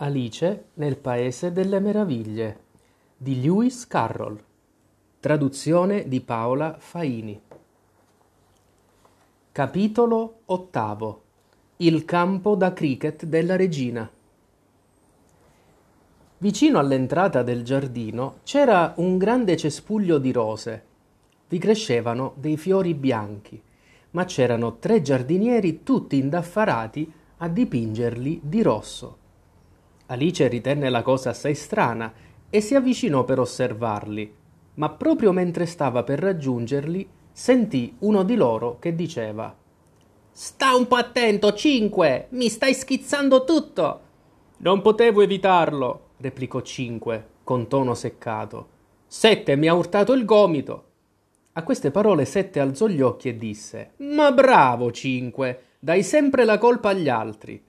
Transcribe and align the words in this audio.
Alice 0.00 0.66
nel 0.74 0.96
Paese 0.96 1.50
delle 1.50 1.80
Meraviglie 1.80 2.60
di 3.16 3.42
Lewis 3.42 3.84
Carroll. 3.88 4.40
Traduzione 5.18 6.06
di 6.06 6.20
Paola 6.20 6.76
Faini. 6.78 7.40
Capitolo 9.50 10.42
ottavo. 10.44 11.22
Il 11.78 12.04
campo 12.04 12.54
da 12.54 12.72
cricket 12.72 13.24
della 13.24 13.56
regina. 13.56 14.08
Vicino 16.38 16.78
all'entrata 16.78 17.42
del 17.42 17.64
giardino 17.64 18.36
c'era 18.44 18.94
un 18.98 19.18
grande 19.18 19.56
cespuglio 19.56 20.18
di 20.18 20.30
rose. 20.30 20.84
Vi 21.48 21.58
crescevano 21.58 22.34
dei 22.36 22.56
fiori 22.56 22.94
bianchi, 22.94 23.60
ma 24.12 24.24
c'erano 24.24 24.76
tre 24.78 25.02
giardinieri 25.02 25.82
tutti 25.82 26.18
indaffarati 26.18 27.12
a 27.38 27.48
dipingerli 27.48 28.42
di 28.44 28.62
rosso. 28.62 29.26
Alice 30.10 30.48
ritenne 30.48 30.88
la 30.88 31.02
cosa 31.02 31.30
assai 31.30 31.54
strana 31.54 32.12
e 32.48 32.60
si 32.62 32.74
avvicinò 32.74 33.24
per 33.24 33.40
osservarli, 33.40 34.34
ma 34.74 34.88
proprio 34.90 35.32
mentre 35.32 35.66
stava 35.66 36.02
per 36.02 36.18
raggiungerli 36.18 37.08
sentì 37.30 37.94
uno 38.00 38.22
di 38.22 38.34
loro 38.34 38.78
che 38.78 38.94
diceva 38.94 39.54
Sta 40.30 40.74
un 40.74 40.86
po' 40.86 40.96
attento, 40.96 41.52
Cinque! 41.52 42.28
Mi 42.30 42.48
stai 42.48 42.72
schizzando 42.72 43.44
tutto! 43.44 44.00
Non 44.58 44.80
potevo 44.80 45.20
evitarlo, 45.20 46.10
replicò 46.18 46.62
Cinque, 46.62 47.26
con 47.44 47.68
tono 47.68 47.94
seccato. 47.94 48.68
Sette 49.06 49.56
mi 49.56 49.68
ha 49.68 49.74
urtato 49.74 50.14
il 50.14 50.24
gomito. 50.24 50.84
A 51.52 51.62
queste 51.62 51.90
parole 51.90 52.24
Sette 52.24 52.60
alzò 52.60 52.86
gli 52.86 53.02
occhi 53.02 53.28
e 53.28 53.36
disse 53.36 53.92
Ma 53.98 54.32
bravo, 54.32 54.90
Cinque! 54.90 55.64
Dai 55.80 56.02
sempre 56.02 56.44
la 56.44 56.56
colpa 56.56 56.90
agli 56.90 57.08
altri. 57.08 57.62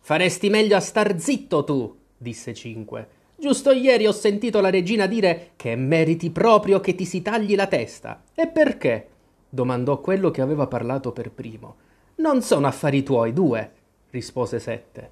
Faresti 0.00 0.50
meglio 0.50 0.76
a 0.76 0.80
star 0.80 1.18
zitto 1.18 1.64
tu, 1.64 1.96
disse 2.16 2.52
Cinque. 2.54 3.08
Giusto 3.36 3.70
ieri 3.70 4.06
ho 4.06 4.12
sentito 4.12 4.60
la 4.60 4.70
regina 4.70 5.06
dire 5.06 5.52
che 5.56 5.74
meriti 5.76 6.30
proprio 6.30 6.80
che 6.80 6.94
ti 6.94 7.04
si 7.04 7.22
tagli 7.22 7.54
la 7.54 7.66
testa. 7.66 8.22
E 8.34 8.48
perché? 8.48 9.08
domandò 9.48 10.00
quello 10.00 10.30
che 10.30 10.40
aveva 10.40 10.66
parlato 10.66 11.12
per 11.12 11.30
primo. 11.30 11.76
Non 12.16 12.42
sono 12.42 12.66
affari 12.66 13.02
tuoi, 13.02 13.32
due, 13.32 13.72
rispose 14.10 14.58
Sette. 14.58 15.10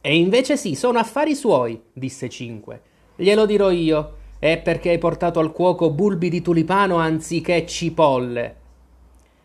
E 0.00 0.16
invece 0.16 0.56
sì, 0.56 0.74
sono 0.74 0.98
affari 0.98 1.34
suoi, 1.34 1.80
disse 1.92 2.28
Cinque. 2.28 2.82
Glielo 3.16 3.46
dirò 3.46 3.70
io. 3.70 4.16
È 4.38 4.58
perché 4.58 4.90
hai 4.90 4.98
portato 4.98 5.38
al 5.38 5.52
cuoco 5.52 5.90
bulbi 5.90 6.30
di 6.30 6.40
tulipano 6.40 6.96
anziché 6.96 7.66
cipolle. 7.66 8.56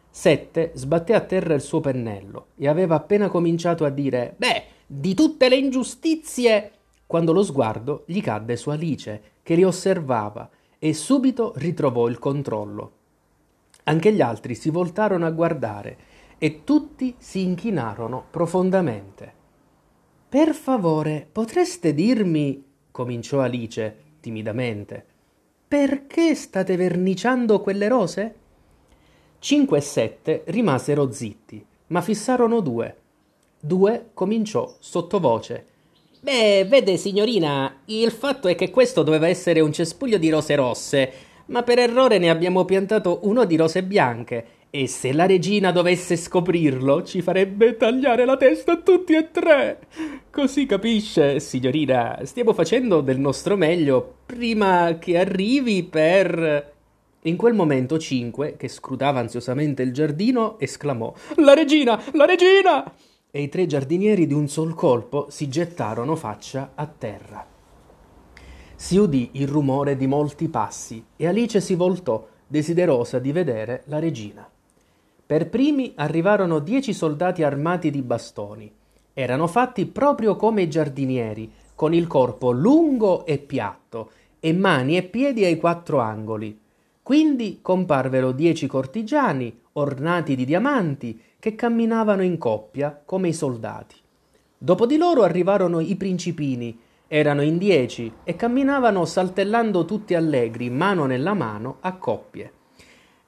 Sette 0.10 0.72
sbatté 0.76 1.14
a 1.14 1.20
terra 1.20 1.54
il 1.54 1.62
suo 1.62 1.82
pennello 1.82 2.48
e 2.58 2.70
aveva 2.70 2.96
appena 2.96 3.28
cominciato 3.28 3.84
a 3.84 3.90
dire 3.90 4.34
Beh, 4.38 4.64
di 4.86 5.14
tutte 5.14 5.50
le 5.50 5.56
ingiustizie, 5.56 6.72
quando 7.06 7.34
lo 7.34 7.44
sguardo 7.44 8.04
gli 8.08 8.22
cadde 8.22 8.56
su 8.56 8.70
Alice, 8.70 9.22
che 9.42 9.56
li 9.56 9.64
osservava, 9.64 10.50
e 10.78 10.94
subito 10.94 11.54
ritrovò 11.56 12.08
il 12.08 12.20
controllo. 12.20 12.92
Anche 13.84 14.12
gli 14.12 14.22
altri 14.22 14.56
si 14.56 14.70
voltarono 14.70 15.26
a 15.26 15.32
guardare 15.32 15.98
e 16.38 16.64
tutti 16.64 17.16
si 17.18 17.44
inchinarono 17.44 18.26
profondamente. 18.30 19.34
Per 20.28 20.54
favore, 20.54 21.28
potreste 21.32 21.94
dirmi, 21.94 22.64
cominciò 22.92 23.42
Alice 23.42 24.04
timidamente, 24.20 25.06
perché 25.68 26.36
state 26.36 26.76
verniciando 26.76 27.62
quelle 27.62 27.88
rose? 27.88 28.36
Cinque 29.40 29.78
e 29.78 29.82
sette 29.82 30.44
rimasero 30.48 31.12
zitti, 31.12 31.66
ma 31.88 32.02
fissarono 32.02 32.60
due. 32.60 32.98
Due 33.66 34.10
cominciò 34.14 34.76
sottovoce. 34.78 35.66
Beh, 36.22 36.68
vede 36.70 36.98
signorina, 36.98 37.82
il 37.86 38.12
fatto 38.12 38.48
è 38.48 38.54
che 38.54 38.70
questo 38.70 39.02
doveva 39.02 39.28
essere 39.28 39.60
un 39.60 39.74
cespuglio 39.74 40.20
di 40.20 40.30
rose 40.30 40.54
rosse, 40.54 41.12
ma 41.48 41.64
per 41.64 41.80
errore 41.80 42.20
ne 42.20 42.30
abbiamo 42.30 42.64
piantato 42.64 43.22
uno 43.24 43.44
di 43.44 43.56
rose 43.56 43.82
bianche, 43.82 44.46
e 44.70 44.86
se 44.86 45.14
la 45.14 45.26
regina 45.26 45.72
dovesse 45.72 46.16
scoprirlo, 46.16 47.02
ci 47.02 47.24
farebbe 47.24 47.76
tagliare 47.76 48.24
la 48.26 48.38
testa 48.38 48.74
a 48.74 48.82
tutti 48.82 49.16
e 49.16 49.32
tre. 49.32 49.80
Così 50.30 50.68
capisce, 50.68 51.40
signorina, 51.40 52.20
stiamo 52.22 52.54
facendo 52.54 53.02
del 53.02 53.18
nostro 53.18 53.56
meglio 53.56 54.18
prima 54.28 55.00
che 55.00 55.18
arrivi 55.18 55.82
per... 55.82 56.74
In 57.24 57.36
quel 57.36 57.56
momento 57.56 57.98
Cinque, 57.98 58.58
che 58.58 58.68
scrutava 58.68 59.20
ansiosamente 59.20 59.82
il 59.82 59.92
giardino, 59.92 60.60
esclamò 60.60 61.12
La 61.38 61.56
regina! 61.56 62.00
La 62.14 62.26
regina! 62.26 62.94
E 63.36 63.42
i 63.42 63.50
tre 63.50 63.66
giardinieri 63.66 64.28
di 64.28 64.34
un 64.34 64.48
sol 64.48 64.74
colpo 64.74 65.28
si 65.30 65.50
gettarono 65.50 66.16
faccia 66.16 66.72
a 66.74 66.88
terra. 66.88 67.46
Si 68.78 68.96
udì 68.96 69.32
il 69.34 69.46
rumore 69.50 69.98
di 69.98 70.08
molti 70.08 70.48
passi 70.48 71.04
e 71.18 71.28
Alice 71.28 71.60
si 71.60 71.76
voltò, 71.76 72.26
desiderosa 72.48 73.20
di 73.20 73.34
vedere 73.34 73.84
la 73.88 74.00
regina. 74.00 74.50
Per 75.26 75.50
primi 75.50 75.92
arrivarono 75.98 76.60
dieci 76.60 76.94
soldati 76.94 77.44
armati 77.44 77.92
di 77.92 78.02
bastoni. 78.02 78.72
Erano 79.14 79.48
fatti 79.48 79.86
proprio 79.86 80.38
come 80.38 80.62
i 80.62 80.70
giardinieri, 80.70 81.52
con 81.76 81.94
il 81.94 82.08
corpo 82.08 82.52
lungo 82.52 83.26
e 83.26 83.38
piatto, 83.38 84.12
e 84.40 84.54
mani 84.54 84.96
e 84.96 85.04
piedi 85.04 85.44
ai 85.44 85.58
quattro 85.58 86.00
angoli. 86.00 86.58
Quindi 87.04 87.60
comparvero 87.62 88.32
dieci 88.32 88.66
cortigiani, 88.66 89.60
ornati 89.74 90.38
di 90.38 90.46
diamanti, 90.46 91.22
che 91.46 91.54
camminavano 91.54 92.24
in 92.24 92.40
coppia 92.40 93.00
come 93.06 93.28
i 93.28 93.34
soldati. 93.34 93.98
Dopo 94.58 94.88
di 94.88 94.98
loro 94.98 95.22
arrivarono 95.22 95.80
i 95.80 95.96
principini, 95.96 96.76
erano 97.06 97.44
in 97.44 97.60
dieci 97.60 98.12
e 98.24 98.36
camminavano 98.36 99.06
saltellando 99.06 99.86
tutti 99.86 100.16
allegri, 100.16 100.72
mano 100.72 101.06
nella 101.06 101.36
mano, 101.36 101.78
a 101.82 101.98
coppie. 101.98 102.52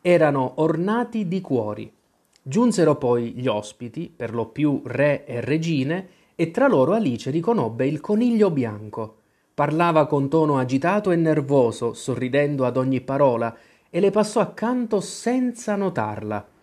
Erano 0.02 0.54
ornati 0.56 1.28
di 1.28 1.42
cuori. 1.42 1.94
Giunsero 2.42 2.96
poi 2.96 3.34
gli 3.34 3.46
ospiti, 3.46 4.12
per 4.16 4.34
lo 4.34 4.48
più 4.48 4.82
re 4.86 5.24
e 5.24 5.40
regine, 5.40 6.08
e 6.34 6.50
tra 6.50 6.68
loro 6.68 6.94
Alice 6.94 7.30
riconobbe 7.30 7.86
il 7.86 8.02
coniglio 8.02 8.50
bianco. 8.50 9.18
Parlava 9.54 10.08
con 10.08 10.28
tono 10.28 10.58
agitato 10.58 11.12
e 11.12 11.16
nervoso, 11.16 11.94
sorridendo 11.94 12.66
ad 12.66 12.78
ogni 12.78 13.00
parola, 13.02 13.56
e 13.92 14.00
le 14.00 14.10
passò 14.10 14.40
accanto 14.40 15.02
senza 15.02 15.76
notarla. 15.76 16.56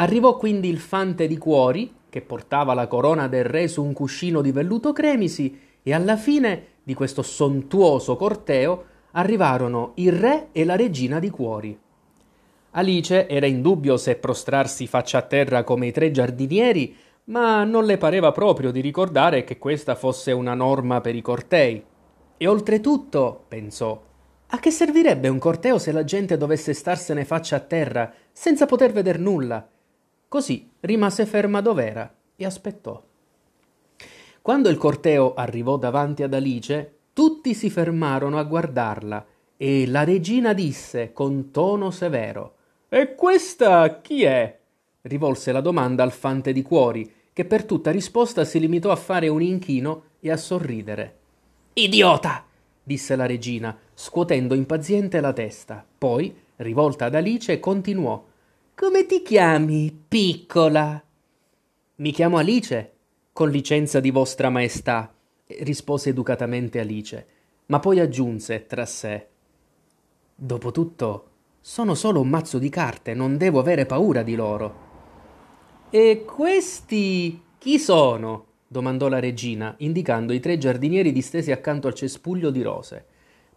Arrivò 0.00 0.36
quindi 0.36 0.68
il 0.68 0.78
fante 0.78 1.26
di 1.26 1.36
cuori, 1.36 1.92
che 2.08 2.20
portava 2.20 2.72
la 2.72 2.86
corona 2.86 3.26
del 3.26 3.44
re 3.44 3.66
su 3.66 3.82
un 3.82 3.92
cuscino 3.92 4.40
di 4.40 4.52
velluto 4.52 4.92
cremisi, 4.92 5.58
e 5.82 5.92
alla 5.92 6.16
fine 6.16 6.66
di 6.84 6.94
questo 6.94 7.22
sontuoso 7.22 8.14
corteo 8.14 8.84
arrivarono 9.12 9.92
il 9.96 10.12
re 10.12 10.48
e 10.52 10.64
la 10.64 10.76
regina 10.76 11.18
di 11.18 11.30
cuori. 11.30 11.76
Alice 12.72 13.26
era 13.26 13.46
in 13.46 13.60
dubbio 13.60 13.96
se 13.96 14.14
prostrarsi 14.16 14.86
faccia 14.86 15.18
a 15.18 15.22
terra 15.22 15.64
come 15.64 15.88
i 15.88 15.92
tre 15.92 16.12
giardinieri, 16.12 16.94
ma 17.24 17.64
non 17.64 17.84
le 17.84 17.98
pareva 17.98 18.30
proprio 18.30 18.70
di 18.70 18.80
ricordare 18.80 19.42
che 19.42 19.58
questa 19.58 19.96
fosse 19.96 20.30
una 20.30 20.54
norma 20.54 21.00
per 21.00 21.16
i 21.16 21.22
cortei. 21.22 21.82
E 22.36 22.46
oltretutto, 22.46 23.44
pensò, 23.48 24.00
a 24.46 24.58
che 24.60 24.70
servirebbe 24.70 25.28
un 25.28 25.38
corteo 25.38 25.78
se 25.78 25.90
la 25.90 26.04
gente 26.04 26.36
dovesse 26.36 26.72
starsene 26.72 27.24
faccia 27.24 27.56
a 27.56 27.60
terra 27.60 28.12
senza 28.32 28.64
poter 28.64 28.92
veder 28.92 29.18
nulla? 29.18 29.68
Così 30.28 30.70
rimase 30.80 31.24
ferma 31.24 31.62
dov'era 31.62 32.14
e 32.36 32.44
aspettò. 32.44 33.02
Quando 34.42 34.68
il 34.68 34.76
corteo 34.76 35.32
arrivò 35.34 35.78
davanti 35.78 36.22
ad 36.22 36.34
Alice, 36.34 36.96
tutti 37.14 37.54
si 37.54 37.70
fermarono 37.70 38.38
a 38.38 38.44
guardarla 38.44 39.26
e 39.56 39.86
la 39.86 40.04
regina 40.04 40.52
disse 40.52 41.12
con 41.12 41.50
tono 41.50 41.90
severo 41.90 42.54
E 42.88 43.14
questa 43.14 44.00
chi 44.00 44.22
è? 44.22 44.58
rivolse 45.02 45.50
la 45.50 45.62
domanda 45.62 46.02
al 46.02 46.12
fante 46.12 46.52
di 46.52 46.62
cuori, 46.62 47.10
che 47.32 47.44
per 47.46 47.64
tutta 47.64 47.90
risposta 47.90 48.44
si 48.44 48.60
limitò 48.60 48.90
a 48.90 48.96
fare 48.96 49.28
un 49.28 49.40
inchino 49.40 50.02
e 50.20 50.30
a 50.30 50.36
sorridere. 50.36 51.16
Idiota! 51.72 52.44
disse 52.82 53.16
la 53.16 53.26
regina, 53.26 53.76
scuotendo 53.94 54.54
impaziente 54.54 55.20
la 55.20 55.32
testa. 55.32 55.84
Poi, 55.98 56.34
rivolta 56.56 57.06
ad 57.06 57.14
Alice, 57.14 57.58
continuò 57.60 58.24
come 58.78 59.06
ti 59.06 59.22
chiami, 59.22 60.04
piccola? 60.06 61.02
Mi 61.96 62.12
chiamo 62.12 62.38
Alice, 62.38 62.92
con 63.32 63.50
licenza 63.50 63.98
di 63.98 64.12
vostra 64.12 64.50
maestà, 64.50 65.12
rispose 65.62 66.10
educatamente 66.10 66.78
Alice, 66.78 67.26
ma 67.66 67.80
poi 67.80 67.98
aggiunse 67.98 68.66
tra 68.66 68.86
sé 68.86 69.26
Dopotutto, 70.32 71.30
sono 71.60 71.96
solo 71.96 72.20
un 72.20 72.28
mazzo 72.28 72.58
di 72.58 72.68
carte, 72.68 73.14
non 73.14 73.36
devo 73.36 73.58
avere 73.58 73.84
paura 73.84 74.22
di 74.22 74.36
loro. 74.36 74.76
E 75.90 76.24
questi 76.24 77.42
chi 77.58 77.80
sono? 77.80 78.46
domandò 78.68 79.08
la 79.08 79.18
regina, 79.18 79.74
indicando 79.78 80.32
i 80.32 80.38
tre 80.38 80.56
giardinieri 80.56 81.10
distesi 81.10 81.50
accanto 81.50 81.88
al 81.88 81.94
cespuglio 81.94 82.50
di 82.50 82.62
rose. 82.62 83.04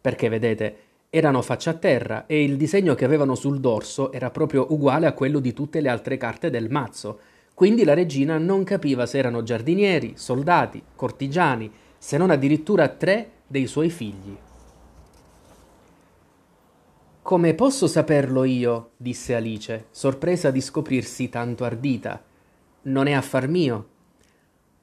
Perché 0.02 0.30
vedete, 0.30 0.78
erano 1.13 1.42
faccia 1.42 1.72
a 1.72 1.74
terra 1.74 2.25
e 2.25 2.42
il 2.42 2.56
disegno 2.56 2.96
che 2.96 3.04
avevano 3.04 3.36
sul 3.36 3.60
dorso 3.60 4.13
era 4.13 4.30
proprio 4.30 4.68
uguale 4.69 5.08
a 5.08 5.12
quello 5.12 5.40
di 5.40 5.52
tutte 5.52 5.81
le 5.81 5.90
altre 5.90 6.16
carte 6.16 6.50
del 6.50 6.72
mazzo. 6.72 7.19
Quindi 7.54 7.84
la 7.84 7.94
regina 7.94 8.38
non 8.38 8.63
capiva 8.63 9.06
se 9.06 9.18
erano 9.18 9.44
giardinieri, 9.44 10.13
soldati, 10.16 10.81
cortigiani, 10.96 11.69
se 11.98 12.18
non 12.18 12.30
addirittura 12.30 12.88
tre 12.88 13.30
dei 13.46 13.68
suoi 13.68 13.90
figli. 13.90 14.38
Come 17.22 17.54
posso 17.56 17.88
saperlo 17.88 18.46
io? 18.46 18.92
disse 18.96 19.36
Alice, 19.36 19.88
sorpresa 19.92 20.50
di 20.50 20.62
scoprirsi 20.62 21.28
tanto 21.28 21.66
ardita. 21.66 22.24
Non 22.84 23.08
è 23.08 23.12
affar 23.12 23.50
mio. 23.50 23.88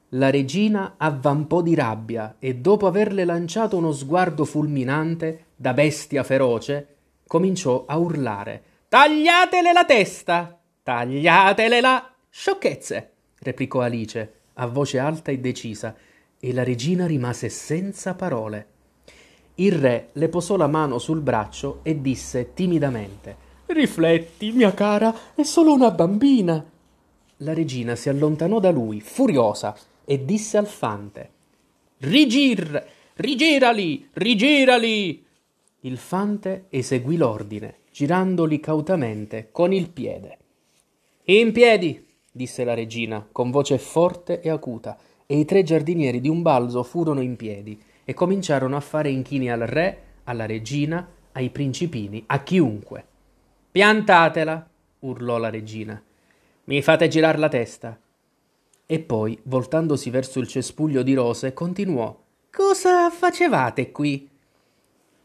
La 0.09 0.29
regina 0.29 0.93
avvampò 0.97 1.61
di 1.61 1.73
rabbia 1.73 2.35
e 2.37 2.55
dopo 2.55 2.85
averle 2.85 3.25
lanciato 3.25 3.77
uno 3.77 3.91
sguardo 3.91 4.45
fulminante, 4.45 5.45
da 5.61 5.73
bestia 5.73 6.23
feroce, 6.23 6.95
cominciò 7.27 7.83
a 7.85 7.97
urlare. 7.97 8.63
Tagliatele 8.87 9.73
la 9.73 9.83
testa! 9.83 10.57
Tagliatele 10.81 11.81
la... 11.81 12.13
Sciocchezze! 12.29 13.11
replicò 13.39 13.81
Alice, 13.81 14.33
a 14.53 14.67
voce 14.67 14.99
alta 14.99 15.31
e 15.31 15.39
decisa, 15.39 15.93
e 16.39 16.53
la 16.53 16.63
regina 16.63 17.05
rimase 17.05 17.49
senza 17.49 18.15
parole. 18.15 18.67
Il 19.55 19.73
re 19.73 20.11
le 20.13 20.29
posò 20.29 20.55
la 20.55 20.67
mano 20.67 20.97
sul 20.97 21.19
braccio 21.19 21.81
e 21.83 21.99
disse 21.99 22.53
timidamente 22.53 23.35
Rifletti, 23.65 24.53
mia 24.53 24.73
cara, 24.73 25.13
è 25.35 25.43
solo 25.43 25.73
una 25.73 25.91
bambina. 25.91 26.65
La 27.37 27.53
regina 27.53 27.95
si 27.95 28.07
allontanò 28.07 28.61
da 28.61 28.71
lui, 28.71 29.01
furiosa, 29.01 29.75
e 30.05 30.23
disse 30.23 30.57
al 30.57 30.67
fante 30.67 31.31
Rigir! 31.97 32.87
Rigirali! 33.15 34.07
Rigirali! 34.13 35.27
Il 35.81 35.97
fante 35.97 36.65
eseguì 36.69 37.15
l'ordine, 37.15 37.77
girandoli 37.91 38.59
cautamente 38.59 39.49
con 39.51 39.71
il 39.71 39.89
piede. 39.89 40.37
In 41.25 41.53
piedi! 41.53 42.05
disse 42.31 42.65
la 42.65 42.73
regina, 42.73 43.25
con 43.31 43.49
voce 43.49 43.77
forte 43.77 44.41
e 44.41 44.49
acuta, 44.49 44.97
e 45.25 45.39
i 45.39 45.45
tre 45.45 45.63
giardinieri 45.63 46.19
di 46.19 46.27
un 46.27 46.41
balzo 46.41 46.83
furono 46.83 47.21
in 47.21 47.35
piedi 47.35 47.81
e 48.03 48.13
cominciarono 48.13 48.75
a 48.75 48.81
fare 48.81 49.09
inchini 49.09 49.49
al 49.49 49.61
re, 49.61 50.01
alla 50.25 50.45
regina, 50.45 51.07
ai 51.33 51.49
principini, 51.49 52.23
a 52.27 52.43
chiunque. 52.43 53.05
Piantatela! 53.71 54.69
urlò 54.99 55.37
la 55.37 55.49
regina. 55.49 56.01
Mi 56.65 56.81
fate 56.81 57.07
girar 57.07 57.39
la 57.39 57.47
testa. 57.47 57.97
E 58.85 58.99
poi, 58.99 59.39
voltandosi 59.43 60.09
verso 60.09 60.39
il 60.39 60.47
cespuglio 60.47 61.03
di 61.03 61.13
rose, 61.13 61.53
continuò. 61.53 62.17
Cosa 62.51 63.09
facevate 63.09 63.91
qui? 63.91 64.28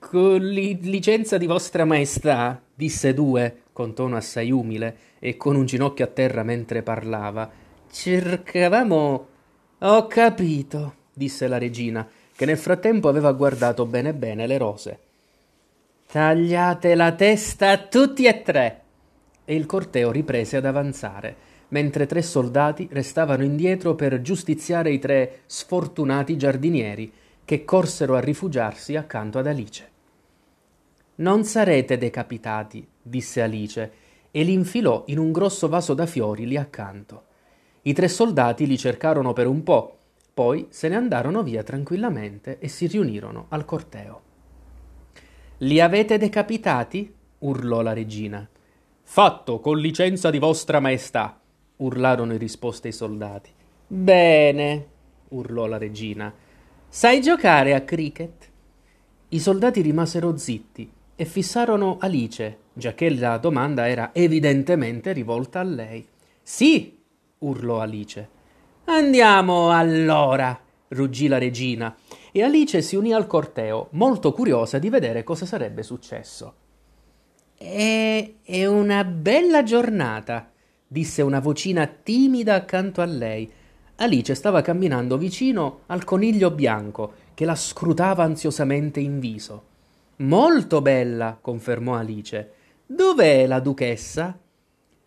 Con 0.07 0.37
li- 0.37 0.79
licenza 0.83 1.39
di 1.39 1.47
vostra 1.47 1.87
maestà, 1.87 2.61
disse 2.75 3.15
Due, 3.15 3.63
con 3.73 3.95
tono 3.95 4.17
assai 4.17 4.53
umile 4.53 4.97
e 5.19 5.39
con 5.39 5.57
un 5.57 5.65
ginocchio 5.65 6.05
a 6.05 6.09
terra 6.09 6.43
mentre 6.43 6.83
parlava. 6.83 7.51
Cercavamo. 7.91 9.27
Ho 9.79 10.07
capito, 10.07 10.95
disse 11.13 11.49
la 11.49 11.57
regina, 11.57 12.07
che 12.37 12.45
nel 12.45 12.59
frattempo 12.59 13.09
aveva 13.09 13.33
guardato 13.33 13.87
bene 13.87 14.13
bene 14.13 14.47
le 14.47 14.59
rose. 14.59 14.99
Tagliate 16.07 16.95
la 16.95 17.13
testa 17.13 17.71
a 17.71 17.79
tutti 17.79 18.27
e 18.27 18.43
tre. 18.43 18.83
E 19.47 19.55
il 19.55 19.65
corteo 19.65 20.13
riprese 20.13 20.59
ad 20.59 20.67
avanzare, 20.67 21.35
mentre 21.69 22.05
tre 22.05 22.21
soldati 22.21 22.87
restavano 22.93 23.43
indietro 23.43 23.95
per 23.95 24.21
giustiziare 24.21 24.93
i 24.93 24.99
tre 24.99 25.41
sfortunati 25.47 26.37
giardinieri 26.37 27.11
che 27.43 27.65
corsero 27.65 28.15
a 28.15 28.21
rifugiarsi 28.21 28.97
accanto 28.97 29.39
ad 29.39 29.47
Alice. 29.47 29.93
Non 31.17 31.45
sarete 31.45 31.97
decapitati, 31.97 32.85
disse 33.01 33.41
Alice, 33.41 33.93
e 34.33 34.43
li 34.43 34.53
infilò 34.53 35.05
in 35.07 35.19
un 35.19 35.31
grosso 35.31 35.69
vaso 35.69 35.95
da 35.95 36.07
fiori 36.07 36.45
lì 36.45 36.57
accanto. 36.57 37.27
I 37.83 37.93
tre 37.93 38.09
soldati 38.09 38.67
li 38.67 38.77
cercarono 38.77 39.33
per 39.33 39.47
un 39.47 39.63
po', 39.63 39.99
poi 40.35 40.67
se 40.71 40.89
ne 40.89 40.97
andarono 40.97 41.45
via 41.45 41.63
tranquillamente 41.63 42.59
e 42.59 42.67
si 42.67 42.89
riunirono 42.89 43.47
al 43.51 43.65
corteo. 43.65 44.23
Li 45.59 45.81
avete 45.81 46.19
decapitati? 46.19 47.15
urlò 47.39 47.81
la 47.81 47.93
regina. 47.93 48.49
Fatto, 49.05 49.61
con 49.61 49.79
licenza 49.79 50.31
di 50.31 50.41
vostra 50.41 50.81
maestà, 50.81 51.39
urlarono 51.77 52.33
in 52.33 52.39
risposta 52.39 52.89
i 52.89 52.93
soldati. 52.93 53.51
Bene, 53.87 54.87
urlò 55.29 55.67
la 55.67 55.79
regina. 55.79 56.35
Sai 56.89 57.21
giocare 57.21 57.73
a 57.73 57.83
cricket? 57.83 58.51
I 59.29 59.39
soldati 59.39 59.81
rimasero 59.81 60.37
zitti 60.37 60.94
e 61.17 61.25
fissarono 61.25 61.99
Alice, 62.01 62.59
giacché 62.73 63.11
la 63.11 63.39
domanda 63.39 63.89
era 63.89 64.11
evidentemente 64.13 65.13
rivolta 65.13 65.61
a 65.61 65.65
lei. 65.65 66.07
Sì, 66.43 66.99
urlò 67.39 67.81
Alice. 67.81 68.29
Andiamo 68.87 69.71
allora, 69.71 70.59
ruggì 70.89 71.29
la 71.29 71.39
regina, 71.39 71.95
e 72.33 72.43
Alice 72.43 72.83
si 72.83 72.97
unì 72.97 73.13
al 73.13 73.27
corteo, 73.27 73.89
molto 73.93 74.33
curiosa 74.33 74.79
di 74.79 74.91
vedere 74.91 75.23
cosa 75.23 75.47
sarebbe 75.47 75.83
successo. 75.83 76.55
È, 77.57 78.33
è 78.43 78.67
una 78.67 79.05
bella 79.05 79.63
giornata, 79.63 80.51
disse 80.87 81.23
una 81.23 81.41
vocina 81.41 81.87
timida 81.87 82.55
accanto 82.55 83.01
a 83.01 83.07
lei. 83.07 83.51
Alice 83.97 84.35
stava 84.35 84.61
camminando 84.61 85.17
vicino 85.17 85.83
al 85.87 86.05
coniglio 86.05 86.51
bianco, 86.51 87.15
che 87.35 87.45
la 87.45 87.55
scrutava 87.55 88.25
ansiosamente 88.25 89.01
in 89.01 89.21
viso. 89.21 89.73
Molto 90.17 90.81
bella, 90.81 91.39
confermò 91.41 91.97
Alice. 91.97 92.53
Dov'è 92.87 93.47
la 93.47 93.59
duchessa? 93.59 94.39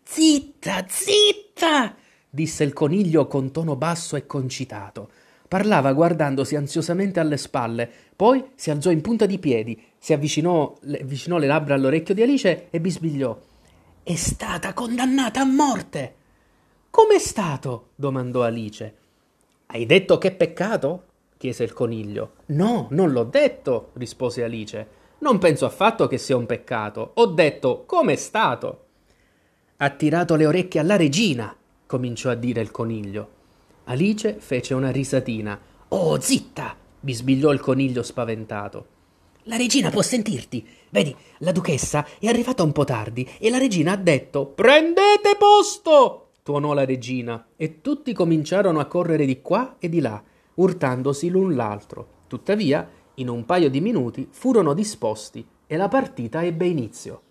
Zitta, 0.04 0.86
zitta! 0.88 1.95
disse 2.30 2.63
il 2.65 2.74
coniglio 2.74 3.25
con 3.27 3.51
tono 3.51 3.75
basso 3.77 4.15
e 4.18 4.25
concitato. 4.25 5.09
Parlava 5.48 5.94
guardandosi 5.94 6.57
ansiosamente 6.57 7.21
alle 7.21 7.38
spalle, 7.38 7.89
poi 8.15 8.44
si 8.56 8.69
alzò 8.69 8.92
in 8.92 9.00
punta 9.00 9.25
di 9.25 9.39
piedi, 9.39 9.81
si 9.98 10.12
avvicinò, 10.12 10.75
le, 10.81 11.00
avvicinò 11.00 11.38
le 11.38 11.48
labbra 11.48 11.75
all'orecchio 11.75 12.13
di 12.13 12.21
Alice 12.21 12.68
e 12.69 12.81
bisbigliò. 12.81 13.39
È 14.04 14.15
stata 14.15 14.74
condannata 14.74 15.39
a 15.39 15.45
morte. 15.45 16.15
Com'è 16.89 17.19
stato? 17.19 17.92
domandò 17.95 18.44
Alice. 18.44 18.95
Hai 19.68 19.86
detto 19.86 20.18
che 20.18 20.31
peccato? 20.31 21.04
chiese 21.38 21.63
il 21.63 21.74
coniglio. 21.74 22.33
No, 22.48 22.88
non 22.92 23.12
l'ho 23.12 23.24
detto, 23.24 23.92
rispose 23.94 24.44
Alice. 24.44 24.88
Non 25.19 25.39
penso 25.39 25.65
affatto 25.65 26.07
che 26.07 26.17
sia 26.17 26.37
un 26.37 26.45
peccato. 26.45 27.11
Ho 27.15 27.25
detto 27.27 27.83
come 27.85 28.13
è 28.13 28.15
stato. 28.15 28.85
Ha 29.77 29.89
tirato 29.91 30.35
le 30.35 30.45
orecchie 30.45 30.79
alla 30.79 30.95
regina, 30.95 31.55
cominciò 31.85 32.29
a 32.29 32.35
dire 32.35 32.61
il 32.61 32.71
coniglio. 32.71 33.29
Alice 33.85 34.37
fece 34.39 34.73
una 34.73 34.91
risatina. 34.91 35.59
Oh, 35.89 36.19
zitta! 36.19 36.75
bisbigliò 36.99 37.51
il 37.51 37.59
coniglio 37.59 38.03
spaventato. 38.03 38.95
La 39.44 39.56
regina 39.56 39.89
può 39.89 40.01
sentirti. 40.01 40.68
Vedi, 40.89 41.15
la 41.39 41.51
duchessa 41.51 42.06
è 42.19 42.27
arrivata 42.27 42.63
un 42.63 42.73
po' 42.73 42.83
tardi 42.83 43.27
e 43.39 43.49
la 43.49 43.57
regina 43.57 43.94
ha 43.94 43.97
detto 43.97 44.45
Prendete 44.45 45.35
posto! 45.37 46.31
tuonò 46.44 46.73
la 46.73 46.85
regina 46.85 47.47
e 47.56 47.81
tutti 47.81 48.13
cominciarono 48.13 48.80
a 48.80 48.85
correre 48.85 49.25
di 49.25 49.42
qua 49.42 49.75
e 49.80 49.89
di 49.89 49.99
là, 49.99 50.21
urtandosi 50.56 51.30
l'un 51.30 51.56
l'altro. 51.56 52.15
Tuttavia, 52.27 52.89
in 53.19 53.30
un 53.30 53.45
paio 53.45 53.69
di 53.69 53.81
minuti 53.81 54.28
furono 54.30 54.74
disposti 54.74 55.45
e 55.66 55.76
la 55.76 55.88
partita 55.88 56.44
ebbe 56.44 56.68
inizio. 56.68 57.21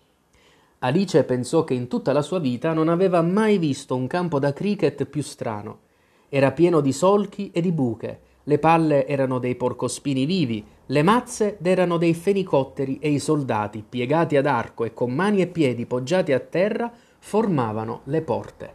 Alice 0.79 1.23
pensò 1.23 1.63
che 1.63 1.73
in 1.73 1.87
tutta 1.87 2.11
la 2.11 2.21
sua 2.21 2.39
vita 2.39 2.73
non 2.73 2.89
aveva 2.89 3.21
mai 3.21 3.57
visto 3.57 3.95
un 3.95 4.05
campo 4.05 4.37
da 4.37 4.53
cricket 4.53 5.05
più 5.05 5.23
strano. 5.23 5.79
Era 6.29 6.51
pieno 6.51 6.81
di 6.81 6.91
solchi 6.91 7.51
e 7.51 7.61
di 7.61 7.71
buche, 7.71 8.19
le 8.43 8.59
palle 8.59 9.07
erano 9.07 9.39
dei 9.39 9.55
porcospini 9.55 10.25
vivi, 10.25 10.63
le 10.87 11.03
mazze 11.03 11.57
erano 11.61 11.97
dei 11.97 12.13
fenicotteri 12.13 12.99
e 12.99 13.09
i 13.09 13.19
soldati, 13.19 13.83
piegati 13.87 14.35
ad 14.35 14.45
arco 14.45 14.83
e 14.83 14.93
con 14.93 15.13
mani 15.13 15.41
e 15.41 15.47
piedi 15.47 15.85
poggiati 15.85 16.33
a 16.33 16.39
terra, 16.39 16.91
formavano 17.19 18.01
le 18.05 18.21
porte. 18.21 18.73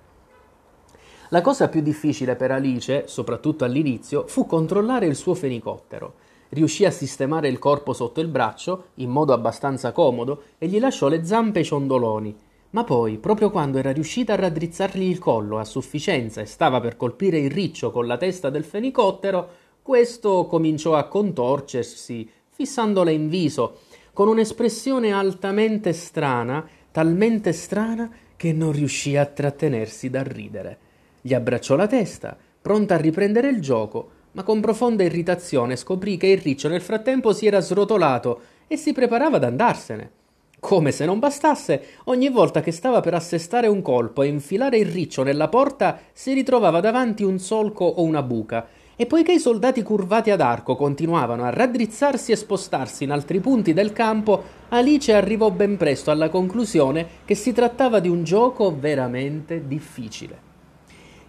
La 1.29 1.41
cosa 1.41 1.69
più 1.69 1.83
difficile 1.83 2.37
per 2.37 2.51
Alice, 2.51 3.07
soprattutto 3.07 3.65
all'inizio, 3.65 4.27
fu 4.27 4.45
controllare 4.47 5.07
il 5.07 5.17
suo 5.17 5.35
fenicottero. 5.35 6.15
Riuscì 6.55 6.85
a 6.85 6.91
sistemare 6.91 7.49
il 7.49 7.59
corpo 7.59 7.95
sotto 7.95 8.21
il 8.21 8.29
braccio, 8.29 8.89
in 8.97 9.09
modo 9.09 9.33
abbastanza 9.33 9.91
comodo, 9.91 10.43
e 10.59 10.67
gli 10.67 10.79
lasciò 10.79 11.09
le 11.09 11.25
zampe 11.25 11.65
ciondoloni. 11.65 12.37
Ma 12.71 12.85
poi, 12.85 13.17
proprio 13.17 13.51
quando 13.51 13.79
era 13.79 13.91
riuscita 13.91 14.35
a 14.35 14.37
raddrizzargli 14.37 15.03
il 15.03 15.19
collo 15.19 15.59
a 15.59 15.65
sufficienza 15.65 16.43
e 16.43 16.45
stava 16.45 16.79
per 16.79 16.99
colpire 16.99 17.39
il 17.39 17.51
riccio 17.51 17.91
con 17.91 18.07
la 18.07 18.19
testa 18.19 18.51
del 18.51 18.65
fenicottero, 18.65 19.49
questo 19.81 20.45
cominciò 20.45 20.95
a 20.95 21.05
contorcersi, 21.05 22.29
fissandole 22.51 23.13
in 23.13 23.31
viso, 23.31 23.79
con 24.13 24.29
un'espressione 24.29 25.11
altamente 25.11 25.95
strana, 25.95 26.69
talmente 26.91 27.55
strana 27.55 28.11
che 28.37 28.53
non 28.53 28.73
riuscì 28.73 29.17
a 29.17 29.25
trattenersi 29.25 30.11
dal 30.11 30.25
ridere. 30.25 30.79
Gli 31.23 31.33
abbracciò 31.33 31.77
la 31.77 31.87
testa, 31.87 32.37
pronta 32.61 32.97
a 32.97 32.99
riprendere 32.99 33.49
il 33.49 33.63
gioco, 33.63 34.21
ma 34.33 34.43
con 34.43 34.61
profonda 34.61 35.03
irritazione 35.03 35.77
scoprì 35.77 36.17
che 36.17 36.29
il 36.29 36.39
riccio 36.39 36.69
nel 36.69 36.81
frattempo 36.81 37.33
si 37.33 37.47
era 37.47 37.61
srotolato 37.61 38.41
e 38.67 38.77
si 38.77 38.93
preparava 38.93 39.37
ad 39.37 39.45
andarsene. 39.45 40.11
Come 40.59 40.93
se 40.93 41.05
non 41.05 41.19
bastasse, 41.19 41.83
ogni 42.05 42.29
volta 42.29 42.61
che 42.61 42.71
stava 42.71 43.01
per 43.01 43.15
assestare 43.15 43.67
un 43.67 43.83
colpo 43.83 44.23
e 44.23 44.29
infilare 44.29 44.79
il 44.79 44.87
riccio 44.87 45.25
nella 45.25 45.49
porta, 45.49 45.99
si 46.13 46.33
ritrovava 46.33 46.79
davanti 46.79 47.25
un 47.25 47.41
solco 47.41 47.85
o 47.85 48.03
una 48.03 48.23
buca, 48.23 48.69
E 48.95 49.07
poiché 49.07 49.33
i 49.33 49.41
soldati 49.41 49.83
curvati 49.83 50.31
ad 50.31 50.41
arco 50.41 50.77
continuavano 50.77 51.43
a 51.43 51.51
raddrizzarsi 51.51 52.31
e 52.31 52.37
spostarsi 52.37 53.03
in 53.03 53.11
altri 53.11 53.41
punti 53.41 53.73
del 53.73 53.93
campo, 53.93 54.45
Alice 54.69 55.13
arrivò 55.13 55.51
ben 55.51 55.77
presto 55.77 56.13
alla 56.13 56.29
conclusione 56.29 57.07
che 57.25 57.35
si 57.35 57.53
trattava 57.53 57.99
di 57.99 58.09
un 58.09 58.23
gioco 58.23 58.73
veramente 58.79 59.67
difficile. 59.67 60.52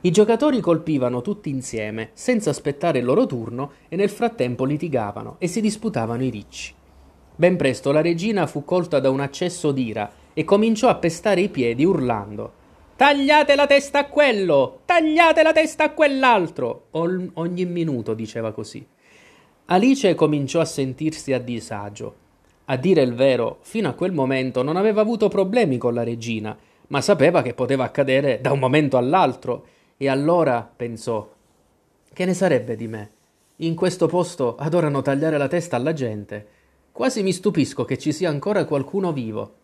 I 0.05 0.11
giocatori 0.11 0.59
colpivano 0.59 1.21
tutti 1.21 1.49
insieme, 1.49 2.09
senza 2.11 2.49
aspettare 2.49 2.99
il 2.99 3.05
loro 3.05 3.25
turno, 3.25 3.71
e 3.87 3.95
nel 3.95 4.09
frattempo 4.09 4.65
litigavano 4.65 5.37
e 5.39 5.47
si 5.47 5.61
disputavano 5.61 6.25
i 6.25 6.29
ricci. 6.29 6.73
Ben 7.33 7.55
presto 7.55 7.93
la 7.93 8.01
regina 8.01 8.45
fu 8.45 8.65
colta 8.65 8.99
da 8.99 9.09
un 9.09 9.21
accesso 9.21 9.71
d'ira 9.71 10.11
e 10.33 10.43
cominciò 10.43 10.89
a 10.89 10.95
pestare 10.95 11.39
i 11.39 11.47
piedi 11.47 11.85
urlando 11.85 12.51
Tagliate 12.97 13.55
la 13.55 13.65
testa 13.65 13.99
a 13.99 14.05
quello! 14.07 14.81
Tagliate 14.83 15.41
la 15.41 15.53
testa 15.53 15.85
a 15.85 15.91
quell'altro! 15.91 16.87
O- 16.91 17.29
ogni 17.35 17.65
minuto 17.65 18.13
diceva 18.13 18.51
così. 18.51 18.85
Alice 19.67 20.15
cominciò 20.15 20.59
a 20.59 20.65
sentirsi 20.65 21.31
a 21.31 21.39
disagio. 21.39 22.15
A 22.65 22.75
dire 22.75 23.01
il 23.01 23.13
vero, 23.13 23.59
fino 23.61 23.87
a 23.87 23.93
quel 23.93 24.11
momento 24.11 24.63
non 24.63 24.75
aveva 24.75 24.99
avuto 24.99 25.29
problemi 25.29 25.77
con 25.77 25.93
la 25.93 26.03
regina, 26.03 26.55
ma 26.87 26.99
sapeva 26.99 27.41
che 27.41 27.53
poteva 27.53 27.85
accadere 27.85 28.39
da 28.41 28.51
un 28.51 28.59
momento 28.59 28.97
all'altro, 28.97 29.65
e 29.97 30.09
allora 30.09 30.69
pensò: 30.75 31.31
Che 32.11 32.25
ne 32.25 32.33
sarebbe 32.33 32.75
di 32.75 32.87
me? 32.87 33.11
In 33.57 33.75
questo 33.75 34.07
posto 34.07 34.55
adorano 34.57 35.01
tagliare 35.01 35.37
la 35.37 35.47
testa 35.47 35.75
alla 35.75 35.93
gente. 35.93 36.47
Quasi 36.91 37.23
mi 37.23 37.31
stupisco 37.31 37.85
che 37.85 37.97
ci 37.97 38.11
sia 38.11 38.29
ancora 38.29 38.65
qualcuno 38.65 39.13
vivo. 39.13 39.55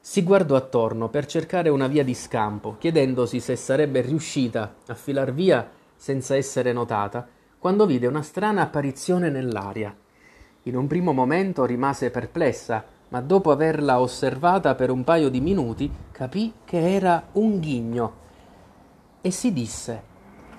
Si 0.00 0.22
guardò 0.22 0.56
attorno 0.56 1.08
per 1.08 1.26
cercare 1.26 1.68
una 1.68 1.88
via 1.88 2.04
di 2.04 2.14
scampo, 2.14 2.76
chiedendosi 2.78 3.40
se 3.40 3.56
sarebbe 3.56 4.02
riuscita 4.02 4.76
a 4.86 4.94
filar 4.94 5.32
via 5.32 5.68
senza 5.96 6.36
essere 6.36 6.72
notata, 6.72 7.26
quando 7.58 7.86
vide 7.86 8.06
una 8.06 8.22
strana 8.22 8.62
apparizione 8.62 9.30
nell'aria. 9.30 9.94
In 10.62 10.76
un 10.76 10.86
primo 10.86 11.12
momento 11.12 11.64
rimase 11.64 12.10
perplessa, 12.10 12.84
ma 13.08 13.20
dopo 13.20 13.50
averla 13.50 14.00
osservata 14.00 14.74
per 14.74 14.90
un 14.90 15.02
paio 15.02 15.30
di 15.30 15.40
minuti 15.40 15.90
capì 16.12 16.52
che 16.64 16.94
era 16.94 17.28
un 17.32 17.58
ghigno 17.58 18.26
e 19.20 19.30
si 19.30 19.52
disse 19.52 20.02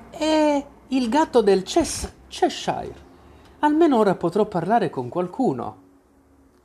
È 0.09 0.65
il 0.87 1.09
gatto 1.09 1.41
del 1.41 1.63
Chess- 1.63 2.11
Cheshire. 2.27 3.07
Almeno 3.59 3.97
ora 3.97 4.15
potrò 4.15 4.45
parlare 4.45 4.89
con 4.89 5.09
qualcuno. 5.09 5.77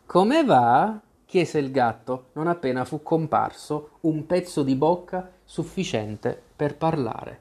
Come 0.07 0.45
va? 0.45 1.01
chiese 1.27 1.59
il 1.59 1.71
gatto 1.73 2.27
non 2.35 2.47
appena 2.47 2.85
fu 2.85 3.03
comparso 3.03 3.99
un 4.03 4.25
pezzo 4.27 4.63
di 4.63 4.77
bocca 4.77 5.31
sufficiente 5.43 6.41
per 6.55 6.77
parlare. 6.77 7.41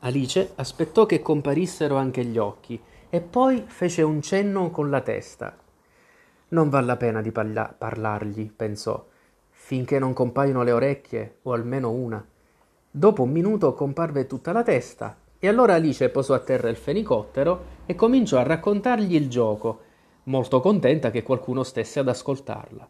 Alice 0.00 0.52
aspettò 0.56 1.06
che 1.06 1.20
comparissero 1.20 1.96
anche 1.96 2.24
gli 2.24 2.38
occhi 2.38 2.80
e 3.08 3.20
poi 3.20 3.64
fece 3.66 4.02
un 4.02 4.22
cenno 4.22 4.70
con 4.70 4.90
la 4.90 5.00
testa. 5.00 5.56
Non 6.48 6.68
val 6.68 6.84
la 6.84 6.96
pena 6.96 7.20
di 7.20 7.32
parla- 7.32 7.74
parlargli, 7.76 8.50
pensò, 8.50 9.04
finché 9.50 9.98
non 9.98 10.12
compaiono 10.12 10.62
le 10.62 10.72
orecchie 10.72 11.38
o 11.42 11.52
almeno 11.52 11.90
una. 11.90 12.24
Dopo 12.94 13.22
un 13.22 13.30
minuto 13.30 13.72
comparve 13.72 14.26
tutta 14.26 14.52
la 14.52 14.62
testa 14.62 15.16
e 15.38 15.48
allora 15.48 15.72
Alice 15.72 16.10
posò 16.10 16.34
a 16.34 16.40
terra 16.40 16.68
il 16.68 16.76
fenicottero 16.76 17.64
e 17.86 17.94
cominciò 17.94 18.36
a 18.36 18.42
raccontargli 18.42 19.14
il 19.14 19.30
gioco 19.30 19.80
molto 20.24 20.60
contenta 20.60 21.10
che 21.10 21.22
qualcuno 21.22 21.62
stesse 21.62 22.00
ad 22.00 22.08
ascoltarla. 22.08 22.86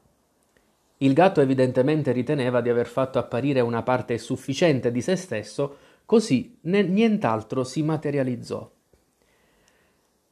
Il 0.99 1.12
gatto 1.12 1.40
evidentemente 1.40 2.11
riteneva 2.11 2.61
di 2.61 2.68
aver 2.68 2.88
fatto 2.88 3.21
apparire 3.21 3.61
una 3.61 3.85
parte 3.85 4.18
sufficiente 4.18 4.90
di 4.90 5.00
se 5.00 5.14
stesso, 5.14 5.76
così 6.04 6.59
ne- 6.62 6.82
nient'altro 6.82 7.62
si 7.62 7.85
materializzò. 7.85 8.68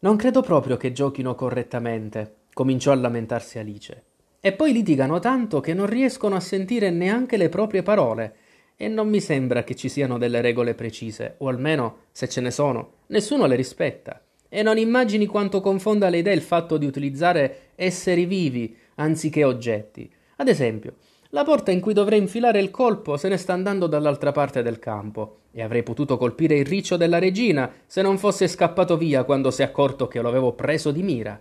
Non 0.00 0.16
credo 0.16 0.42
proprio 0.42 0.76
che 0.76 0.90
giochino 0.90 1.36
correttamente, 1.36 2.38
cominciò 2.52 2.90
a 2.90 2.96
lamentarsi 2.96 3.60
Alice. 3.60 4.04
E 4.40 4.52
poi 4.52 4.72
litigano 4.72 5.20
tanto 5.20 5.60
che 5.60 5.74
non 5.74 5.86
riescono 5.86 6.34
a 6.34 6.40
sentire 6.40 6.90
neanche 6.90 7.36
le 7.36 7.48
proprie 7.48 7.82
parole, 7.82 8.34
e 8.82 8.88
non 8.88 9.10
mi 9.10 9.20
sembra 9.20 9.62
che 9.62 9.74
ci 9.74 9.90
siano 9.90 10.16
delle 10.16 10.40
regole 10.40 10.74
precise, 10.74 11.34
o 11.40 11.48
almeno, 11.48 12.04
se 12.12 12.30
ce 12.30 12.40
ne 12.40 12.50
sono, 12.50 12.92
nessuno 13.08 13.44
le 13.44 13.54
rispetta. 13.54 14.22
E 14.48 14.62
non 14.62 14.78
immagini 14.78 15.26
quanto 15.26 15.60
confonda 15.60 16.08
le 16.08 16.16
idee 16.16 16.32
il 16.32 16.40
fatto 16.40 16.78
di 16.78 16.86
utilizzare 16.86 17.72
esseri 17.74 18.24
vivi 18.24 18.74
anziché 18.94 19.44
oggetti. 19.44 20.10
Ad 20.36 20.48
esempio, 20.48 20.94
la 21.28 21.44
porta 21.44 21.70
in 21.70 21.80
cui 21.80 21.92
dovrei 21.92 22.20
infilare 22.20 22.58
il 22.58 22.70
colpo 22.70 23.18
se 23.18 23.28
ne 23.28 23.36
sta 23.36 23.52
andando 23.52 23.86
dall'altra 23.86 24.32
parte 24.32 24.62
del 24.62 24.78
campo, 24.78 25.40
e 25.52 25.60
avrei 25.60 25.82
potuto 25.82 26.16
colpire 26.16 26.56
il 26.56 26.64
riccio 26.64 26.96
della 26.96 27.18
regina 27.18 27.70
se 27.84 28.00
non 28.00 28.16
fosse 28.16 28.48
scappato 28.48 28.96
via 28.96 29.24
quando 29.24 29.50
si 29.50 29.60
è 29.60 29.66
accorto 29.66 30.08
che 30.08 30.22
lo 30.22 30.28
avevo 30.28 30.54
preso 30.54 30.90
di 30.90 31.02
mira. 31.02 31.38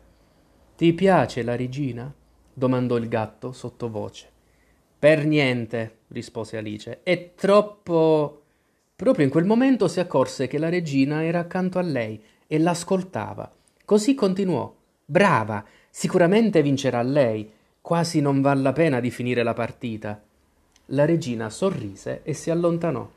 Ti 0.75 0.91
piace 0.91 1.41
la 1.43 1.55
regina? 1.55 2.13
domandò 2.53 2.97
il 2.97 3.07
gatto 3.07 3.53
sottovoce. 3.53 4.27
Per 4.99 5.25
niente, 5.25 5.98
rispose 6.09 6.57
Alice. 6.57 6.99
È 7.03 7.31
troppo. 7.35 8.41
Proprio 8.95 9.25
in 9.25 9.31
quel 9.31 9.45
momento 9.45 9.87
si 9.87 9.99
accorse 9.99 10.47
che 10.47 10.57
la 10.57 10.69
regina 10.69 11.23
era 11.23 11.39
accanto 11.39 11.79
a 11.79 11.83
lei 11.83 12.21
e 12.47 12.59
l'ascoltava. 12.59 13.49
Così 13.85 14.13
continuò. 14.13 14.73
Brava, 15.05 15.65
sicuramente 15.89 16.61
vincerà 16.61 17.01
lei. 17.01 17.51
Quasi 17.81 18.21
non 18.21 18.41
val 18.41 18.61
la 18.61 18.73
pena 18.73 18.99
di 18.99 19.09
finire 19.09 19.41
la 19.41 19.53
partita. 19.53 20.21
La 20.87 21.05
regina 21.05 21.49
sorrise 21.49 22.21
e 22.23 22.33
si 22.33 22.49
allontanò. 22.49 23.09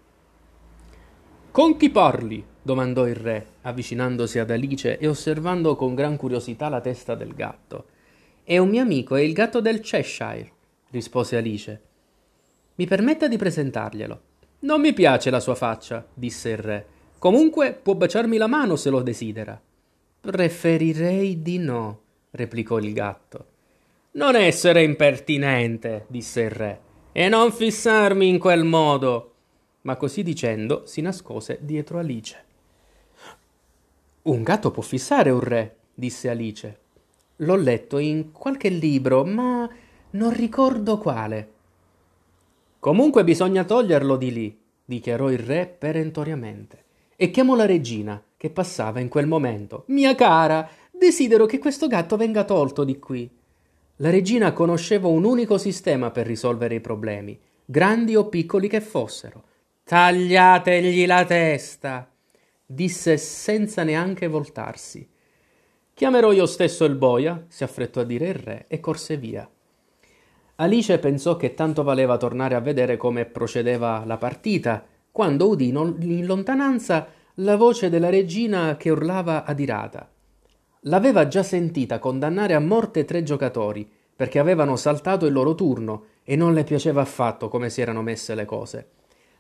Con 1.50 1.76
chi 1.76 1.90
parli? 1.90 2.44
domandò 2.62 3.08
il 3.08 3.16
re, 3.16 3.46
avvicinandosi 3.62 4.38
ad 4.38 4.50
Alice 4.50 4.98
e 4.98 5.06
osservando 5.08 5.74
con 5.74 5.94
gran 5.94 6.16
curiosità 6.16 6.68
la 6.68 6.80
testa 6.80 7.14
del 7.14 7.34
gatto. 7.34 7.86
È 8.44 8.56
un 8.56 8.68
mio 8.68 8.82
amico, 8.82 9.16
è 9.16 9.20
il 9.20 9.32
gatto 9.32 9.60
del 9.60 9.80
Cheshire, 9.80 10.50
rispose 10.90 11.36
Alice. 11.36 11.80
Mi 12.74 12.86
permetta 12.86 13.28
di 13.28 13.36
presentarglielo. 13.36 14.20
Non 14.60 14.80
mi 14.80 14.92
piace 14.92 15.28
la 15.30 15.40
sua 15.40 15.54
faccia, 15.54 16.06
disse 16.14 16.50
il 16.50 16.56
re. 16.56 16.86
Comunque 17.18 17.72
può 17.74 17.94
baciarmi 17.94 18.36
la 18.36 18.46
mano 18.46 18.76
se 18.76 18.90
lo 18.90 19.02
desidera. 19.02 19.60
Preferirei 20.20 21.42
di 21.42 21.58
no, 21.58 22.00
replicò 22.30 22.78
il 22.78 22.92
gatto. 22.92 23.46
Non 24.12 24.36
essere 24.36 24.82
impertinente, 24.82 26.06
disse 26.08 26.42
il 26.42 26.50
re, 26.50 26.80
e 27.12 27.28
non 27.28 27.52
fissarmi 27.52 28.28
in 28.28 28.38
quel 28.38 28.64
modo. 28.64 29.34
Ma 29.82 29.96
così 29.96 30.22
dicendo 30.22 30.86
si 30.86 31.00
nascose 31.00 31.58
dietro 31.60 31.98
Alice. 31.98 32.44
Un 34.22 34.42
gatto 34.42 34.70
può 34.70 34.82
fissare 34.82 35.30
un 35.30 35.40
re, 35.40 35.76
disse 35.94 36.28
Alice. 36.28 36.78
L'ho 37.36 37.56
letto 37.56 37.98
in 37.98 38.30
qualche 38.30 38.68
libro, 38.68 39.24
ma 39.24 39.68
non 40.10 40.32
ricordo 40.32 40.98
quale. 40.98 41.50
Comunque 42.82 43.22
bisogna 43.22 43.62
toglierlo 43.62 44.16
di 44.16 44.32
lì, 44.32 44.60
dichiarò 44.84 45.30
il 45.30 45.38
re 45.38 45.68
perentoriamente 45.68 46.82
e 47.14 47.30
chiamò 47.30 47.54
la 47.54 47.64
regina, 47.64 48.20
che 48.36 48.50
passava 48.50 48.98
in 48.98 49.06
quel 49.08 49.28
momento. 49.28 49.84
Mia 49.86 50.16
cara, 50.16 50.68
desidero 50.90 51.46
che 51.46 51.60
questo 51.60 51.86
gatto 51.86 52.16
venga 52.16 52.42
tolto 52.42 52.82
di 52.82 52.98
qui. 52.98 53.30
La 53.98 54.10
regina 54.10 54.52
conosceva 54.52 55.06
un 55.06 55.22
unico 55.22 55.58
sistema 55.58 56.10
per 56.10 56.26
risolvere 56.26 56.74
i 56.74 56.80
problemi, 56.80 57.38
grandi 57.64 58.16
o 58.16 58.26
piccoli 58.26 58.66
che 58.66 58.80
fossero. 58.80 59.44
Tagliategli 59.84 61.06
la 61.06 61.24
testa, 61.24 62.12
disse 62.66 63.16
senza 63.16 63.84
neanche 63.84 64.26
voltarsi. 64.26 65.08
Chiamerò 65.94 66.32
io 66.32 66.46
stesso 66.46 66.84
il 66.84 66.96
boia, 66.96 67.44
si 67.46 67.62
affrettò 67.62 68.00
a 68.00 68.04
dire 68.04 68.26
il 68.26 68.34
re 68.34 68.64
e 68.66 68.80
corse 68.80 69.16
via. 69.16 69.48
Alice 70.62 70.96
pensò 71.00 71.34
che 71.36 71.54
tanto 71.54 71.82
valeva 71.82 72.16
tornare 72.16 72.54
a 72.54 72.60
vedere 72.60 72.96
come 72.96 73.24
procedeva 73.24 74.04
la 74.06 74.16
partita 74.16 74.84
quando 75.10 75.48
udì 75.48 75.66
in 75.66 76.24
lontananza 76.24 77.08
la 77.36 77.56
voce 77.56 77.90
della 77.90 78.10
regina 78.10 78.76
che 78.76 78.90
urlava 78.90 79.44
adirata. 79.44 80.08
L'aveva 80.82 81.26
già 81.26 81.42
sentita 81.42 81.98
condannare 81.98 82.54
a 82.54 82.60
morte 82.60 83.04
tre 83.04 83.24
giocatori 83.24 83.90
perché 84.14 84.38
avevano 84.38 84.76
saltato 84.76 85.26
il 85.26 85.32
loro 85.32 85.56
turno 85.56 86.04
e 86.22 86.36
non 86.36 86.54
le 86.54 86.62
piaceva 86.62 87.00
affatto 87.00 87.48
come 87.48 87.68
si 87.68 87.80
erano 87.80 88.02
messe 88.02 88.36
le 88.36 88.44
cose. 88.44 88.90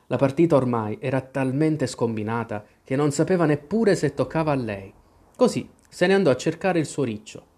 La 0.08 0.16
partita 0.16 0.56
ormai 0.56 0.98
era 1.00 1.20
talmente 1.20 1.86
scombinata 1.86 2.64
che 2.82 2.96
non 2.96 3.12
sapeva 3.12 3.44
neppure 3.44 3.94
se 3.94 4.12
toccava 4.12 4.50
a 4.50 4.56
lei. 4.56 4.92
Così 5.36 5.70
se 5.88 6.08
ne 6.08 6.14
andò 6.14 6.32
a 6.32 6.36
cercare 6.36 6.80
il 6.80 6.86
suo 6.86 7.04
riccio. 7.04 7.50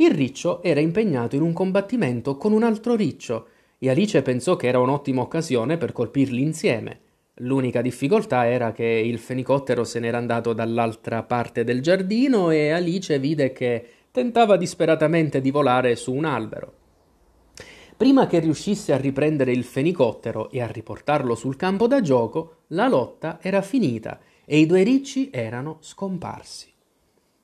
Il 0.00 0.12
riccio 0.12 0.62
era 0.62 0.80
impegnato 0.80 1.36
in 1.36 1.42
un 1.42 1.52
combattimento 1.52 2.38
con 2.38 2.52
un 2.52 2.62
altro 2.62 2.94
riccio 2.94 3.48
e 3.78 3.90
Alice 3.90 4.22
pensò 4.22 4.56
che 4.56 4.66
era 4.66 4.78
un'ottima 4.78 5.20
occasione 5.20 5.76
per 5.76 5.92
colpirli 5.92 6.40
insieme. 6.40 7.00
L'unica 7.40 7.82
difficoltà 7.82 8.46
era 8.46 8.72
che 8.72 8.82
il 8.82 9.18
fenicottero 9.18 9.84
se 9.84 10.00
n'era 10.00 10.16
andato 10.16 10.54
dall'altra 10.54 11.22
parte 11.24 11.64
del 11.64 11.82
giardino 11.82 12.50
e 12.50 12.70
Alice 12.70 13.18
vide 13.18 13.52
che 13.52 13.86
tentava 14.10 14.56
disperatamente 14.56 15.42
di 15.42 15.50
volare 15.50 15.94
su 15.96 16.14
un 16.14 16.24
albero. 16.24 16.72
Prima 17.94 18.26
che 18.26 18.38
riuscisse 18.38 18.94
a 18.94 18.96
riprendere 18.96 19.52
il 19.52 19.64
fenicottero 19.64 20.50
e 20.50 20.62
a 20.62 20.66
riportarlo 20.66 21.34
sul 21.34 21.56
campo 21.56 21.86
da 21.86 22.00
gioco, 22.00 22.62
la 22.68 22.88
lotta 22.88 23.38
era 23.42 23.60
finita 23.60 24.18
e 24.46 24.60
i 24.60 24.64
due 24.64 24.82
ricci 24.82 25.28
erano 25.30 25.76
scomparsi. 25.80 26.72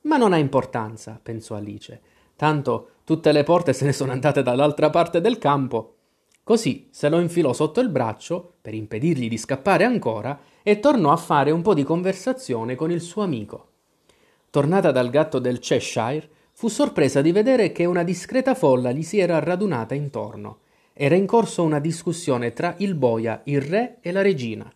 Ma 0.04 0.16
non 0.16 0.32
ha 0.32 0.38
importanza, 0.38 1.20
pensò 1.22 1.54
Alice, 1.56 2.00
tanto 2.36 2.90
tutte 3.04 3.32
le 3.32 3.42
porte 3.42 3.72
se 3.72 3.84
ne 3.84 3.92
sono 3.92 4.12
andate 4.12 4.42
dall'altra 4.42 4.90
parte 4.90 5.20
del 5.20 5.38
campo. 5.38 5.94
Così 6.42 6.88
se 6.90 7.08
lo 7.08 7.18
infilò 7.18 7.52
sotto 7.52 7.80
il 7.80 7.88
braccio 7.88 8.54
per 8.60 8.74
impedirgli 8.74 9.28
di 9.28 9.36
scappare 9.38 9.84
ancora 9.84 10.38
e 10.62 10.78
tornò 10.78 11.10
a 11.10 11.16
fare 11.16 11.50
un 11.50 11.62
po' 11.62 11.74
di 11.74 11.82
conversazione 11.82 12.76
con 12.76 12.92
il 12.92 13.00
suo 13.00 13.22
amico. 13.22 13.68
Tornata 14.50 14.92
dal 14.92 15.10
gatto 15.10 15.38
del 15.38 15.58
Cheshire, 15.58 16.28
fu 16.52 16.68
sorpresa 16.68 17.20
di 17.20 17.32
vedere 17.32 17.72
che 17.72 17.84
una 17.84 18.02
discreta 18.02 18.54
folla 18.54 18.92
gli 18.92 19.02
si 19.02 19.18
era 19.18 19.38
radunata 19.40 19.94
intorno. 19.94 20.60
Era 20.92 21.14
in 21.14 21.26
corso 21.26 21.62
una 21.62 21.80
discussione 21.80 22.52
tra 22.52 22.74
il 22.78 22.94
boia, 22.94 23.42
il 23.44 23.60
re 23.60 23.98
e 24.00 24.12
la 24.12 24.22
regina, 24.22 24.72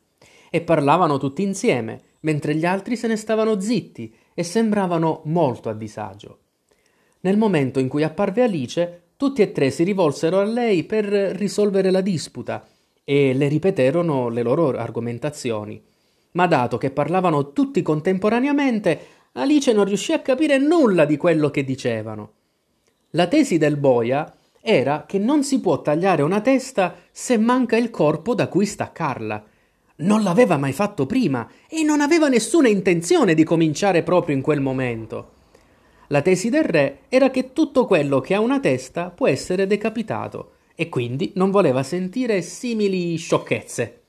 e 0.50 0.60
parlavano 0.60 1.18
tutti 1.18 1.42
insieme, 1.42 2.00
mentre 2.20 2.54
gli 2.54 2.66
altri 2.66 2.96
se 2.96 3.06
ne 3.06 3.16
stavano 3.16 3.58
zitti 3.58 4.14
e 4.34 4.42
sembravano 4.42 5.22
molto 5.24 5.70
a 5.70 5.72
disagio. 5.72 6.38
Nel 7.22 7.36
momento 7.36 7.78
in 7.78 7.88
cui 7.88 8.02
apparve 8.02 8.42
Alice, 8.42 9.02
tutti 9.16 9.42
e 9.42 9.52
tre 9.52 9.70
si 9.70 9.84
rivolsero 9.84 10.38
a 10.38 10.44
lei 10.44 10.84
per 10.84 11.04
risolvere 11.04 11.90
la 11.90 12.00
disputa 12.00 12.66
e 13.04 13.34
le 13.34 13.48
ripeterono 13.48 14.30
le 14.30 14.42
loro 14.42 14.70
argomentazioni. 14.70 15.82
Ma 16.32 16.46
dato 16.46 16.78
che 16.78 16.90
parlavano 16.90 17.52
tutti 17.52 17.82
contemporaneamente, 17.82 19.00
Alice 19.32 19.72
non 19.72 19.84
riuscì 19.84 20.12
a 20.12 20.20
capire 20.20 20.56
nulla 20.56 21.04
di 21.04 21.18
quello 21.18 21.50
che 21.50 21.64
dicevano. 21.64 22.32
La 23.10 23.26
tesi 23.26 23.58
del 23.58 23.76
boia 23.76 24.32
era 24.62 25.04
che 25.06 25.18
non 25.18 25.42
si 25.42 25.60
può 25.60 25.82
tagliare 25.82 26.22
una 26.22 26.40
testa 26.40 26.94
se 27.10 27.36
manca 27.36 27.76
il 27.76 27.90
corpo 27.90 28.34
da 28.34 28.48
cui 28.48 28.64
staccarla. 28.64 29.44
Non 29.96 30.22
l'aveva 30.22 30.56
mai 30.56 30.72
fatto 30.72 31.04
prima 31.04 31.46
e 31.68 31.82
non 31.82 32.00
aveva 32.00 32.28
nessuna 32.28 32.68
intenzione 32.68 33.34
di 33.34 33.44
cominciare 33.44 34.02
proprio 34.02 34.34
in 34.34 34.40
quel 34.40 34.60
momento. 34.60 35.32
La 36.12 36.22
tesi 36.22 36.50
del 36.50 36.64
re 36.64 37.02
era 37.08 37.30
che 37.30 37.52
tutto 37.52 37.86
quello 37.86 38.20
che 38.20 38.34
ha 38.34 38.40
una 38.40 38.58
testa 38.58 39.10
può 39.10 39.28
essere 39.28 39.68
decapitato 39.68 40.54
e 40.74 40.88
quindi 40.88 41.30
non 41.36 41.52
voleva 41.52 41.84
sentire 41.84 42.42
simili 42.42 43.14
sciocchezze. 43.16 44.00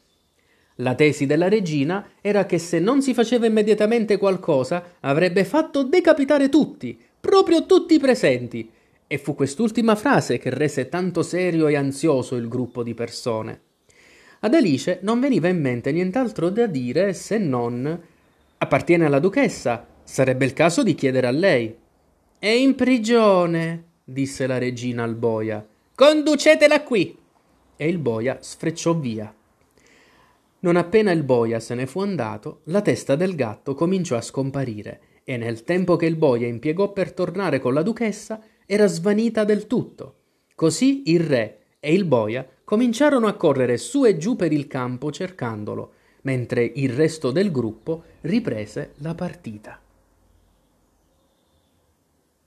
La 0.78 0.96
tesi 0.96 1.28
della 1.28 1.48
regina 1.48 2.14
era 2.20 2.48
che 2.48 2.58
se 2.58 2.80
non 2.80 3.04
si 3.04 3.14
faceva 3.14 3.46
immediatamente 3.46 4.18
qualcosa 4.18 4.96
avrebbe 5.02 5.46
fatto 5.46 5.84
decapitare 5.84 6.50
tutti, 6.50 7.00
proprio 7.20 7.68
tutti 7.68 7.94
i 7.94 8.00
presenti, 8.00 8.68
e 9.06 9.18
fu 9.20 9.36
quest'ultima 9.36 9.96
frase 9.96 10.40
che 10.40 10.50
rese 10.50 10.90
tanto 10.90 11.22
serio 11.22 11.68
e 11.68 11.76
ansioso 11.76 12.36
il 12.36 12.48
gruppo 12.48 12.82
di 12.82 12.96
persone. 12.96 13.62
Ad 14.40 14.56
Alice 14.56 15.02
non 15.04 15.20
veniva 15.20 15.50
in 15.50 15.62
mente 15.62 15.92
nient'altro 15.92 16.50
da 16.50 16.66
dire 16.66 17.14
se 17.14 17.38
non 17.38 18.02
appartiene 18.58 19.06
alla 19.06 19.20
duchessa, 19.20 19.86
sarebbe 20.04 20.46
il 20.46 20.54
caso 20.54 20.82
di 20.82 20.96
chiedere 20.96 21.28
a 21.28 21.32
lei. 21.32 21.78
È 22.44 22.48
in 22.48 22.74
prigione, 22.74 23.84
disse 24.04 24.48
la 24.48 24.58
regina 24.58 25.04
al 25.04 25.14
boia. 25.14 25.64
Conducetela 25.94 26.82
qui. 26.82 27.16
E 27.76 27.88
il 27.88 28.00
boia 28.00 28.40
sfrecciò 28.42 28.96
via. 28.96 29.32
Non 30.62 30.76
appena 30.76 31.12
il 31.12 31.22
boia 31.22 31.60
se 31.60 31.76
ne 31.76 31.86
fu 31.86 32.00
andato, 32.00 32.62
la 32.64 32.82
testa 32.82 33.16
del 33.16 33.36
gatto 33.36 33.76
cominciò 33.76 34.16
a 34.16 34.22
scomparire 34.22 35.02
e 35.24 35.38
nel 35.38 35.64
tempo 35.64 35.96
che 35.98 36.08
il 36.08 36.16
boia 36.16 36.48
impiegò 36.48 36.92
per 36.92 37.14
tornare 37.14 37.60
con 37.60 37.76
la 37.76 37.84
duchessa 37.84 38.42
era 38.66 38.88
svanita 38.88 39.44
del 39.44 39.68
tutto. 39.68 40.16
Così 40.56 41.12
il 41.12 41.20
re 41.20 41.60
e 41.80 41.94
il 41.94 42.06
boia 42.06 42.44
cominciarono 42.64 43.28
a 43.28 43.36
correre 43.36 43.78
su 43.78 44.04
e 44.04 44.18
giù 44.18 44.36
per 44.36 44.52
il 44.52 44.66
campo 44.66 45.12
cercandolo, 45.12 45.94
mentre 46.24 46.64
il 46.64 46.90
resto 46.90 47.30
del 47.30 47.52
gruppo 47.52 48.04
riprese 48.22 48.94
la 48.96 49.14
partita. 49.14 49.80